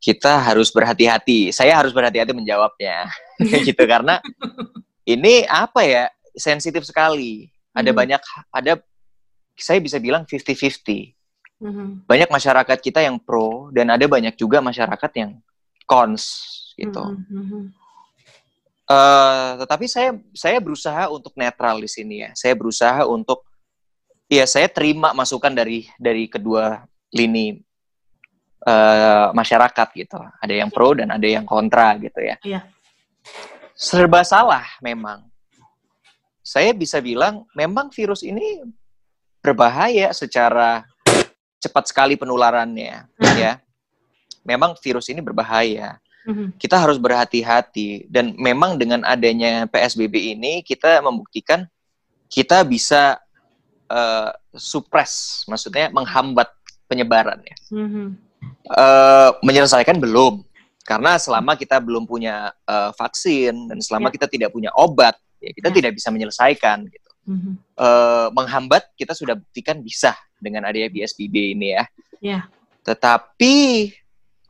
[0.00, 1.52] kita harus berhati-hati.
[1.52, 3.12] Saya harus berhati-hati menjawabnya,
[3.68, 4.18] gitu karena
[5.04, 6.04] ini apa ya
[6.36, 7.48] sensitif sekali.
[7.72, 7.98] Ada hmm.
[7.98, 8.72] banyak, ada
[9.56, 11.12] saya bisa bilang 50-50.
[11.62, 12.02] Hmm.
[12.04, 15.38] Banyak masyarakat kita yang pro dan ada banyak juga masyarakat yang
[15.86, 16.24] cons
[16.74, 17.00] gitu.
[17.00, 17.70] Hmm.
[18.92, 22.30] Uh, tetapi saya saya berusaha untuk netral di sini ya.
[22.34, 23.46] Saya berusaha untuk
[24.26, 26.82] ya saya terima masukan dari dari kedua
[27.14, 27.62] lini
[28.66, 30.18] uh, masyarakat gitu.
[30.18, 32.36] Ada yang pro dan ada yang kontra gitu ya.
[32.42, 32.60] Iya.
[33.72, 35.31] Serba salah memang.
[36.52, 38.60] Saya bisa bilang memang virus ini
[39.40, 40.84] berbahaya secara
[41.56, 43.36] cepat sekali penularannya hmm.
[43.40, 43.56] ya.
[44.44, 45.96] Memang virus ini berbahaya.
[46.28, 46.52] Hmm.
[46.60, 51.64] Kita harus berhati-hati dan memang dengan adanya PSBB ini kita membuktikan
[52.28, 53.16] kita bisa
[53.88, 56.52] uh, suppress, maksudnya menghambat
[56.86, 57.56] penyebarannya.
[57.72, 58.20] Hmm
[58.70, 60.42] uh, menyelesaikan belum
[60.82, 64.14] karena selama kita belum punya uh, vaksin dan selama ya.
[64.18, 65.74] kita tidak punya obat ya kita ya.
[65.74, 67.54] tidak bisa menyelesaikan gitu mm-hmm.
[67.76, 71.84] uh, menghambat kita sudah buktikan bisa dengan adanya PSBB ini ya
[72.22, 72.40] ya
[72.86, 73.90] tetapi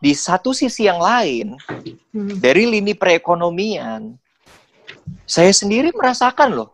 [0.03, 1.55] di satu sisi yang lain
[2.11, 2.43] hmm.
[2.43, 4.19] dari lini perekonomian
[5.25, 6.71] saya sendiri merasakan loh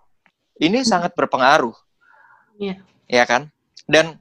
[0.58, 0.88] ini hmm.
[0.88, 1.76] sangat berpengaruh
[2.56, 3.52] ya ya kan
[3.84, 4.16] dan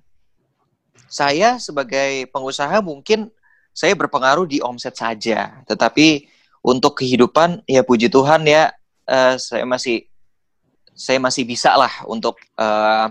[1.07, 3.31] saya sebagai pengusaha mungkin
[3.77, 6.25] saya berpengaruh di omset saja, tetapi
[6.65, 8.73] untuk kehidupan ya puji Tuhan ya
[9.07, 10.05] uh, saya masih
[10.97, 13.09] saya masih bisa lah untuk uh,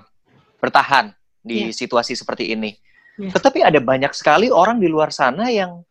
[0.58, 1.74] bertahan di yeah.
[1.74, 2.74] situasi seperti ini.
[3.16, 3.32] Yeah.
[3.32, 5.82] Tetapi ada banyak sekali orang di luar sana yang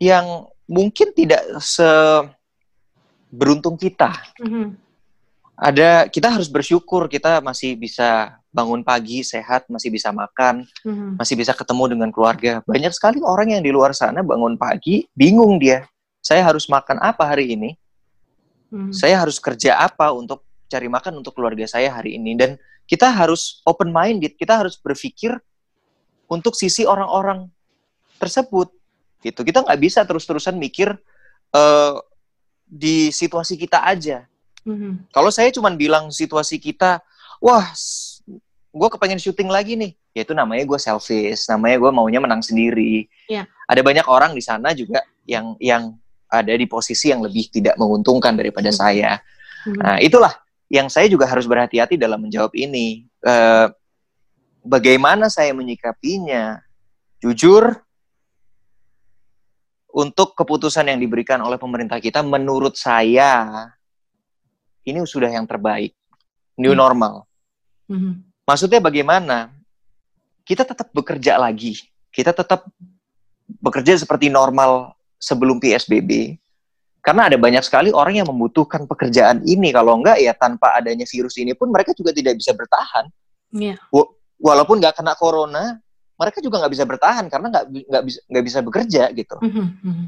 [0.00, 1.86] yang mungkin tidak se
[3.28, 4.14] beruntung kita.
[4.40, 4.66] Mm -hmm.
[5.54, 11.18] Ada kita harus bersyukur kita masih bisa bangun pagi sehat, masih bisa makan, mm-hmm.
[11.18, 12.62] masih bisa ketemu dengan keluarga.
[12.62, 15.82] Banyak sekali orang yang di luar sana bangun pagi bingung dia,
[16.22, 17.74] saya harus makan apa hari ini?
[18.74, 18.90] Mm-hmm.
[18.90, 22.34] Saya harus kerja apa untuk cari makan untuk keluarga saya hari ini?
[22.34, 22.58] Dan
[22.90, 25.38] kita harus open minded, kita harus berpikir
[26.26, 27.46] untuk sisi orang-orang
[28.18, 28.74] tersebut.
[29.22, 29.40] Gitu.
[29.46, 30.90] Kita nggak bisa terus-terusan mikir
[31.54, 31.94] uh,
[32.66, 34.26] di situasi kita aja.
[34.66, 35.14] Mm-hmm.
[35.14, 36.98] Kalau saya cuma bilang situasi kita,
[37.38, 37.70] wah
[38.74, 43.06] gue kepengen syuting lagi nih ya itu namanya gue selfish namanya gue maunya menang sendiri
[43.30, 43.46] yeah.
[43.70, 45.94] ada banyak orang di sana juga yang yang
[46.30, 48.76] ada di posisi yang lebih tidak menguntungkan daripada mm.
[48.76, 49.20] saya
[49.68, 49.78] mm.
[49.80, 50.32] nah itulah
[50.72, 53.68] yang saya juga harus berhati-hati dalam menjawab ini uh,
[54.64, 56.60] bagaimana saya menyikapinya
[57.20, 57.78] jujur
[59.94, 63.70] untuk keputusan yang diberikan oleh pemerintah kita menurut saya
[64.84, 65.94] ini sudah yang terbaik
[66.58, 66.80] new mm.
[66.80, 67.14] normal
[67.86, 69.50] mm -hmm Maksudnya bagaimana?
[70.44, 71.80] Kita tetap bekerja lagi.
[72.12, 72.68] Kita tetap
[73.48, 76.38] bekerja seperti normal sebelum PSBB.
[77.04, 79.68] Karena ada banyak sekali orang yang membutuhkan pekerjaan ini.
[79.76, 83.04] Kalau enggak ya tanpa adanya virus ini pun mereka juga tidak bisa bertahan.
[83.52, 83.76] Yeah.
[84.40, 85.76] Walaupun nggak kena corona,
[86.16, 89.36] mereka juga nggak bisa bertahan karena nggak nggak bisa nggak bisa bekerja gitu.
[89.44, 90.06] Mm -hmm.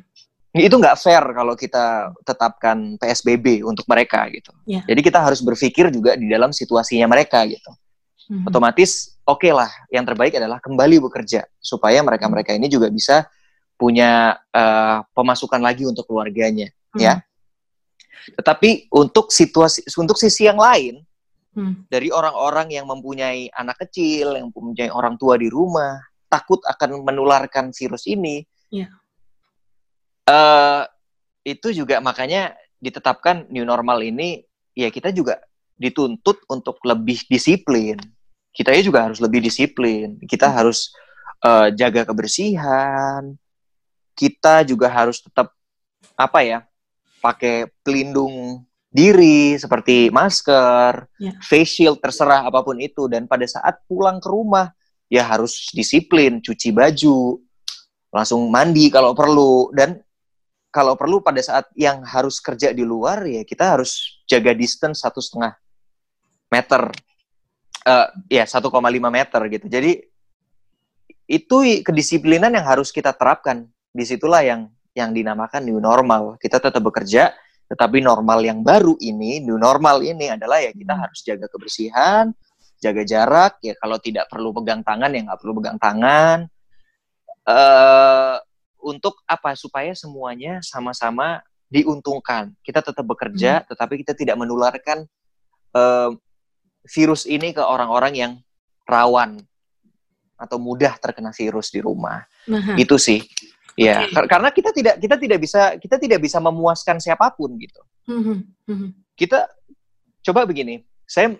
[0.56, 4.56] Itu nggak fair kalau kita tetapkan PSBB untuk mereka gitu.
[4.64, 4.88] Yeah.
[4.88, 7.76] Jadi kita harus berpikir juga di dalam situasinya mereka gitu
[8.30, 8.46] hmm.
[8.46, 13.26] otomatis oke okay lah yang terbaik adalah kembali bekerja supaya mereka-mereka ini juga bisa
[13.76, 17.00] punya uh, pemasukan lagi untuk keluarganya hmm.
[17.00, 17.20] ya
[18.34, 21.04] tetapi untuk situasi untuk sisi yang lain
[21.54, 21.86] hmm.
[21.86, 27.70] dari orang-orang yang mempunyai anak kecil yang mempunyai orang tua di rumah takut akan menularkan
[27.70, 28.90] virus ini yeah.
[30.26, 30.32] Ya.
[30.32, 30.82] uh,
[31.46, 34.42] itu juga makanya ditetapkan new normal ini
[34.74, 35.38] ya kita juga
[35.78, 38.00] dituntut untuk lebih disiplin
[38.56, 40.16] kita juga harus lebih disiplin.
[40.24, 40.56] Kita hmm.
[40.56, 40.88] harus
[41.44, 43.36] uh, jaga kebersihan.
[44.16, 45.52] Kita juga harus tetap
[46.16, 46.60] apa ya?
[47.16, 51.34] pakai pelindung diri seperti masker, yeah.
[51.42, 54.70] face shield terserah apa pun itu dan pada saat pulang ke rumah
[55.10, 57.42] ya harus disiplin, cuci baju,
[58.14, 60.00] langsung mandi kalau perlu dan
[60.70, 65.20] kalau perlu pada saat yang harus kerja di luar ya kita harus jaga distance satu
[65.24, 65.56] setengah
[66.52, 66.92] meter
[67.86, 68.70] uh, ya 1,5
[69.08, 69.66] meter gitu.
[69.68, 69.92] Jadi
[71.26, 73.66] itu kedisiplinan yang harus kita terapkan.
[73.96, 76.36] Di situlah yang yang dinamakan new normal.
[76.36, 77.32] Kita tetap bekerja,
[77.68, 82.32] tetapi normal yang baru ini, new normal ini adalah ya kita harus jaga kebersihan,
[82.80, 83.56] jaga jarak.
[83.64, 86.38] Ya kalau tidak perlu pegang tangan ya nggak perlu pegang tangan.
[87.46, 88.36] Uh,
[88.84, 89.56] untuk apa?
[89.56, 92.54] Supaya semuanya sama-sama diuntungkan.
[92.62, 93.66] Kita tetap bekerja, hmm.
[93.72, 95.08] tetapi kita tidak menularkan
[95.74, 96.14] uh,
[96.86, 98.32] virus ini ke orang-orang yang
[98.86, 99.42] rawan
[100.36, 102.22] atau mudah terkena virus di rumah.
[102.46, 102.76] Nah.
[102.78, 103.24] Itu sih.
[103.76, 104.24] Ya, okay.
[104.24, 107.84] karena kita tidak kita tidak bisa kita tidak bisa memuaskan siapa pun gitu.
[108.08, 108.88] Mm-hmm.
[109.12, 109.52] Kita
[110.24, 111.36] coba begini, saya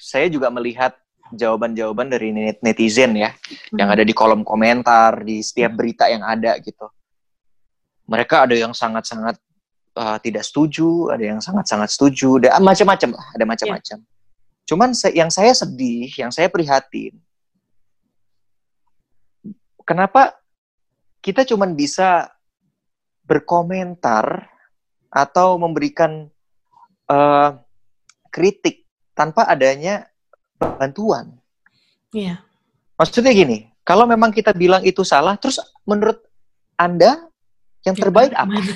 [0.00, 0.96] saya juga melihat
[1.28, 2.32] jawaban-jawaban dari
[2.64, 3.76] netizen ya, mm-hmm.
[3.76, 6.88] yang ada di kolom komentar di setiap berita yang ada gitu.
[8.08, 9.36] Mereka ada yang sangat-sangat
[9.92, 13.98] uh, tidak setuju, ada yang sangat-sangat setuju, ada macam-macam lah, ada macam-macam.
[14.00, 14.12] Yeah.
[14.64, 17.12] Cuman yang saya sedih, yang saya prihatin,
[19.84, 20.32] kenapa
[21.24, 22.28] kita cuma bisa
[23.24, 24.44] berkomentar
[25.08, 26.28] atau memberikan
[27.08, 27.56] uh,
[28.28, 28.84] kritik
[29.16, 30.04] tanpa adanya
[30.60, 31.40] bantuan.
[32.12, 32.44] Iya.
[33.00, 35.56] Maksudnya gini, kalau memang kita bilang itu salah, terus
[35.88, 36.20] menurut
[36.76, 37.24] Anda
[37.88, 38.60] yang terbaik apa?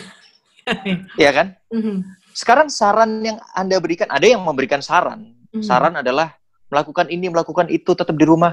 [1.17, 1.57] Iya kan?
[1.73, 1.97] Mm-hmm.
[2.37, 5.33] Sekarang saran yang Anda berikan, ada yang memberikan saran.
[5.49, 5.65] Mm-hmm.
[5.65, 6.37] Saran adalah
[6.69, 8.53] melakukan ini, melakukan itu, tetap di rumah.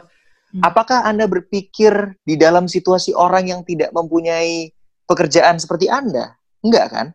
[0.56, 0.63] Hmm.
[0.63, 4.72] Apakah Anda berpikir di dalam situasi orang yang tidak mempunyai
[5.04, 6.32] pekerjaan seperti Anda?
[6.63, 7.08] Enggak kan?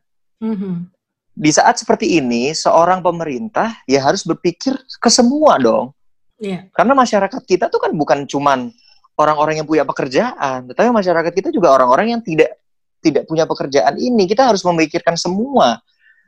[0.45, 0.93] Hmm.
[1.33, 5.97] Di saat seperti ini, seorang pemerintah ya harus berpikir ke semua dong.
[6.37, 6.69] Yeah.
[6.77, 8.69] Karena masyarakat kita tuh kan bukan cuman
[9.17, 12.61] orang-orang yang punya pekerjaan, tetapi masyarakat kita juga orang-orang yang tidak
[13.01, 14.29] tidak punya pekerjaan ini.
[14.29, 15.81] Kita harus memikirkan semua.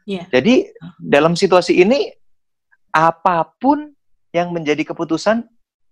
[0.08, 0.24] Yeah.
[0.32, 2.08] Jadi dalam situasi ini
[2.88, 3.92] apa pun
[4.32, 5.44] yang menjadi keputusan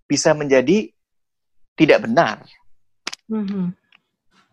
[0.08, 0.92] bisa menjadi
[1.80, 2.44] tidak benar.
[3.32, 3.66] Mm-hmm.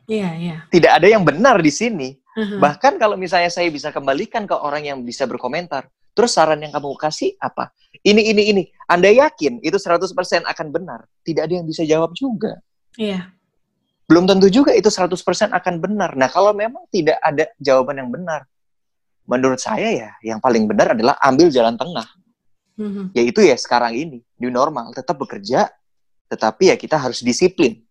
[0.07, 0.59] Yeah, yeah.
[0.71, 2.15] Tidak ada yang benar di sini.
[2.39, 2.63] Mm-hmm.
[2.63, 6.95] Bahkan kalau misalnya saya bisa kembalikan ke orang yang bisa berkomentar, terus saran yang kamu
[6.95, 7.75] kasih apa?
[7.99, 8.63] Ini, ini, ini.
[8.87, 11.03] Anda yakin itu 100% akan benar?
[11.27, 12.55] Tidak ada yang bisa jawab juga.
[12.95, 13.19] Iya.
[13.19, 13.23] Yeah.
[14.07, 15.11] Belum tentu juga itu 100%
[15.51, 16.15] akan benar.
[16.15, 18.47] Nah, kalau memang tidak ada jawaban yang benar,
[19.27, 22.07] menurut saya ya, yang paling benar adalah ambil jalan tengah.
[22.79, 23.05] Mm-hmm.
[23.11, 24.95] Yaitu ya sekarang ini, new normal.
[24.95, 25.67] Tetap bekerja,
[26.27, 27.81] tetapi ya kita harus disiplin,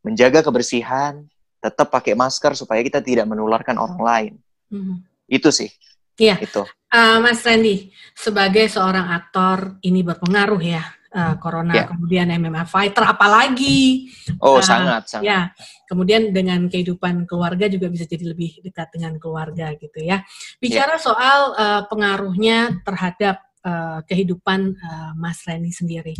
[0.00, 1.26] menjaga kebersihan,
[1.60, 4.32] tetap pakai masker supaya kita tidak menularkan orang lain.
[4.72, 4.96] Mm-hmm.
[5.28, 5.68] Itu sih.
[6.16, 6.40] Iya.
[6.40, 6.64] Itu.
[6.90, 10.82] Uh, Mas Randy, sebagai seorang aktor ini berpengaruh ya
[11.14, 11.86] uh, corona, yeah.
[11.86, 14.10] kemudian MMA fighter, apalagi.
[14.42, 15.24] Oh uh, sangat sangat.
[15.24, 15.40] Ya,
[15.86, 20.26] kemudian dengan kehidupan keluarga juga bisa jadi lebih dekat dengan keluarga gitu ya.
[20.58, 21.02] Bicara yeah.
[21.02, 26.14] soal uh, pengaruhnya terhadap uh, kehidupan uh, Mas Randy sendiri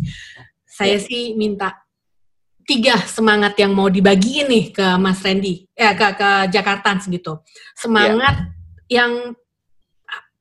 [0.71, 1.03] saya ya.
[1.03, 1.75] sih minta
[2.63, 7.43] tiga semangat yang mau dibagi nih ke Mas Randy, eh ke ke Jakarta gitu.
[7.75, 8.47] Semangat
[8.87, 9.03] ya.
[9.03, 9.35] yang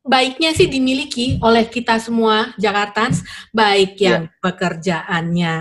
[0.07, 4.07] baiknya sih dimiliki oleh kita semua Jakartans, baik ya.
[4.07, 4.33] yang ya.
[4.38, 5.55] pekerjaannya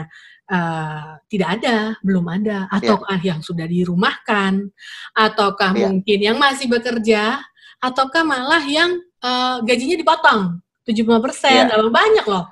[0.51, 3.34] uh, tidak ada, belum ada, ataukah ya.
[3.34, 4.69] yang sudah dirumahkan,
[5.17, 5.89] ataukah ya.
[5.89, 7.41] mungkin yang masih bekerja,
[7.82, 11.82] ataukah malah yang uh, gajinya dipotong 75 persen, ya.
[11.89, 12.45] banyak loh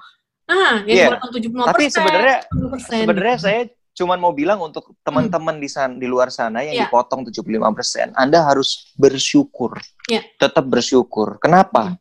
[0.47, 1.19] Ah, yang yeah.
[1.19, 2.39] 75 Tapi sebenarnya
[2.79, 5.63] sebenarnya saya cuma mau bilang untuk teman-teman hmm.
[5.63, 6.87] di sana di luar sana yang yeah.
[6.87, 9.75] dipotong 75%, Anda harus bersyukur.
[10.07, 10.23] Yeah.
[10.39, 11.41] Tetap bersyukur.
[11.43, 11.97] Kenapa?
[11.97, 11.99] Hmm.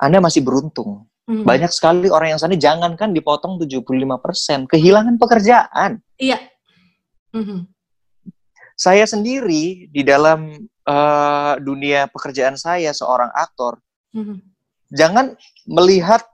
[0.00, 1.06] Anda masih beruntung.
[1.28, 1.46] Hmm.
[1.46, 6.02] Banyak sekali orang yang sana jangankan dipotong 75%, kehilangan pekerjaan.
[6.18, 6.42] Iya.
[7.30, 7.70] Hmm.
[8.74, 13.78] Saya sendiri di dalam uh, dunia pekerjaan saya seorang aktor,
[14.16, 14.42] hmm.
[14.90, 16.26] jangan melihat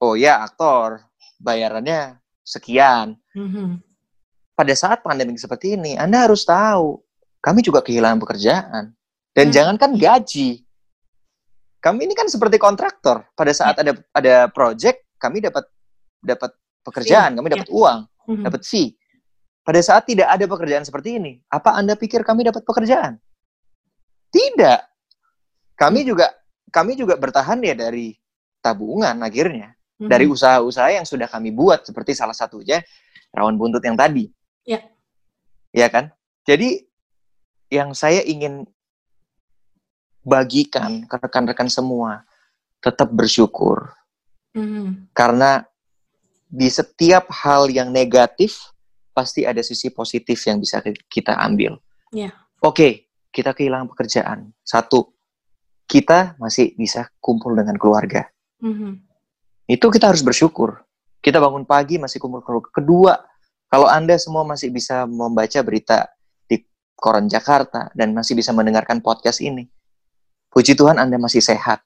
[0.00, 1.04] oh ya aktor
[1.40, 3.14] bayarannya sekian.
[3.36, 3.80] Mm-hmm.
[4.56, 7.00] Pada saat pandemi seperti ini, Anda harus tahu
[7.40, 8.92] kami juga kehilangan pekerjaan
[9.32, 9.52] dan mm.
[9.54, 10.60] jangankan gaji.
[11.80, 13.24] Kami ini kan seperti kontraktor.
[13.32, 13.84] Pada saat yeah.
[13.88, 15.64] ada ada project, kami dapat
[16.20, 16.52] dapat
[16.84, 17.36] pekerjaan, fee.
[17.40, 17.78] kami dapat yeah.
[17.80, 18.44] uang, mm-hmm.
[18.44, 18.92] dapat fee.
[19.64, 23.16] Pada saat tidak ada pekerjaan seperti ini, apa Anda pikir kami dapat pekerjaan?
[24.28, 24.80] Tidak.
[25.80, 26.08] Kami mm.
[26.08, 26.26] juga
[26.68, 28.12] kami juga bertahan ya dari
[28.60, 29.72] tabungan akhirnya
[30.08, 30.32] dari hmm.
[30.32, 32.80] usaha-usaha yang sudah kami buat seperti salah satunya
[33.36, 34.32] rawan buntut yang tadi.
[34.64, 34.80] Ya.
[35.76, 36.08] Ya kan?
[36.48, 36.88] Jadi
[37.68, 38.64] yang saya ingin
[40.24, 42.24] bagikan ke rekan-rekan semua
[42.80, 43.92] tetap bersyukur.
[44.56, 45.04] Hmm.
[45.12, 45.60] Karena
[46.48, 48.72] di setiap hal yang negatif
[49.12, 50.80] pasti ada sisi positif yang bisa
[51.12, 51.76] kita ambil.
[52.10, 52.32] Ya.
[52.64, 54.50] Oke, kita kehilangan pekerjaan.
[54.64, 55.12] Satu,
[55.84, 58.26] kita masih bisa kumpul dengan keluarga.
[58.58, 59.09] -hmm.
[59.70, 60.82] Itu kita harus bersyukur.
[61.22, 62.74] Kita bangun pagi masih kumpul keluarga.
[62.74, 63.12] Kedua,
[63.70, 66.10] Kalau Anda semua masih bisa membaca berita
[66.50, 66.58] di
[66.98, 69.70] koran Jakarta dan masih bisa mendengarkan podcast ini,
[70.50, 71.78] puji Tuhan Anda masih sehat.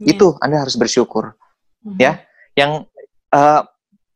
[0.00, 0.16] Yeah.
[0.16, 1.36] Itu Anda harus bersyukur.
[1.84, 2.00] Mm-hmm.
[2.00, 2.24] Ya,
[2.56, 2.88] yang
[3.28, 3.62] uh,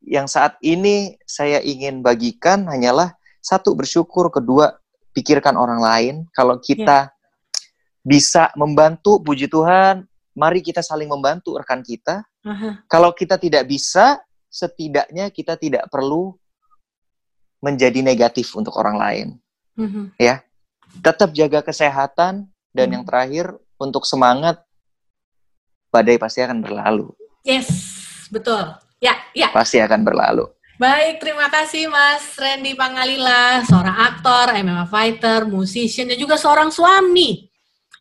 [0.01, 3.12] yang saat ini saya ingin bagikan hanyalah
[3.44, 4.81] satu bersyukur, kedua
[5.12, 6.14] pikirkan orang lain.
[6.33, 7.61] Kalau kita yeah.
[8.01, 12.25] bisa membantu, puji Tuhan, mari kita saling membantu rekan kita.
[12.42, 12.77] Uh-huh.
[12.88, 14.21] Kalau kita tidak bisa,
[14.53, 16.37] setidaknya kita tidak perlu
[17.64, 19.29] menjadi negatif untuk orang lain.
[19.79, 20.05] Mm-hmm.
[20.21, 20.45] Ya,
[21.01, 23.47] tetap jaga kesehatan dan mm yang terakhir
[23.81, 24.61] untuk semangat,
[25.88, 27.09] badai pasti akan berlalu.
[27.47, 27.71] Yes,
[28.29, 28.77] betul.
[28.99, 29.49] Ya, ya.
[29.55, 30.51] Pasti akan berlalu.
[30.77, 37.52] Baik, terima kasih Mas Randy Pangalila, seorang aktor, MMA fighter, musician, dan juga seorang suami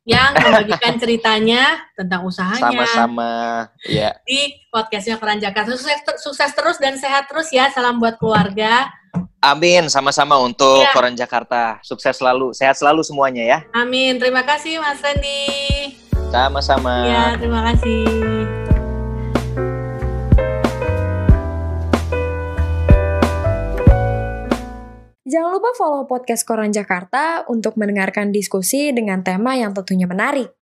[0.02, 2.62] yang membagikan ceritanya tentang usahanya.
[2.62, 3.32] Sama-sama,
[3.86, 4.18] ya.
[4.26, 5.78] Di podcastnya Keranjakan.
[5.78, 7.70] Sukses, sukses terus dan sehat terus ya.
[7.70, 8.90] Salam buat keluarga.
[9.42, 10.94] Amin, sama-sama untuk ya.
[10.94, 11.82] Koran Jakarta.
[11.82, 13.60] Sukses selalu, sehat selalu semuanya ya.
[13.74, 15.98] Amin, terima kasih Mas Randy.
[16.30, 17.10] Sama-sama.
[17.10, 18.70] Ya, terima kasih.
[25.32, 30.52] Jangan lupa follow podcast Koran Jakarta untuk mendengarkan diskusi dengan tema yang tentunya menarik.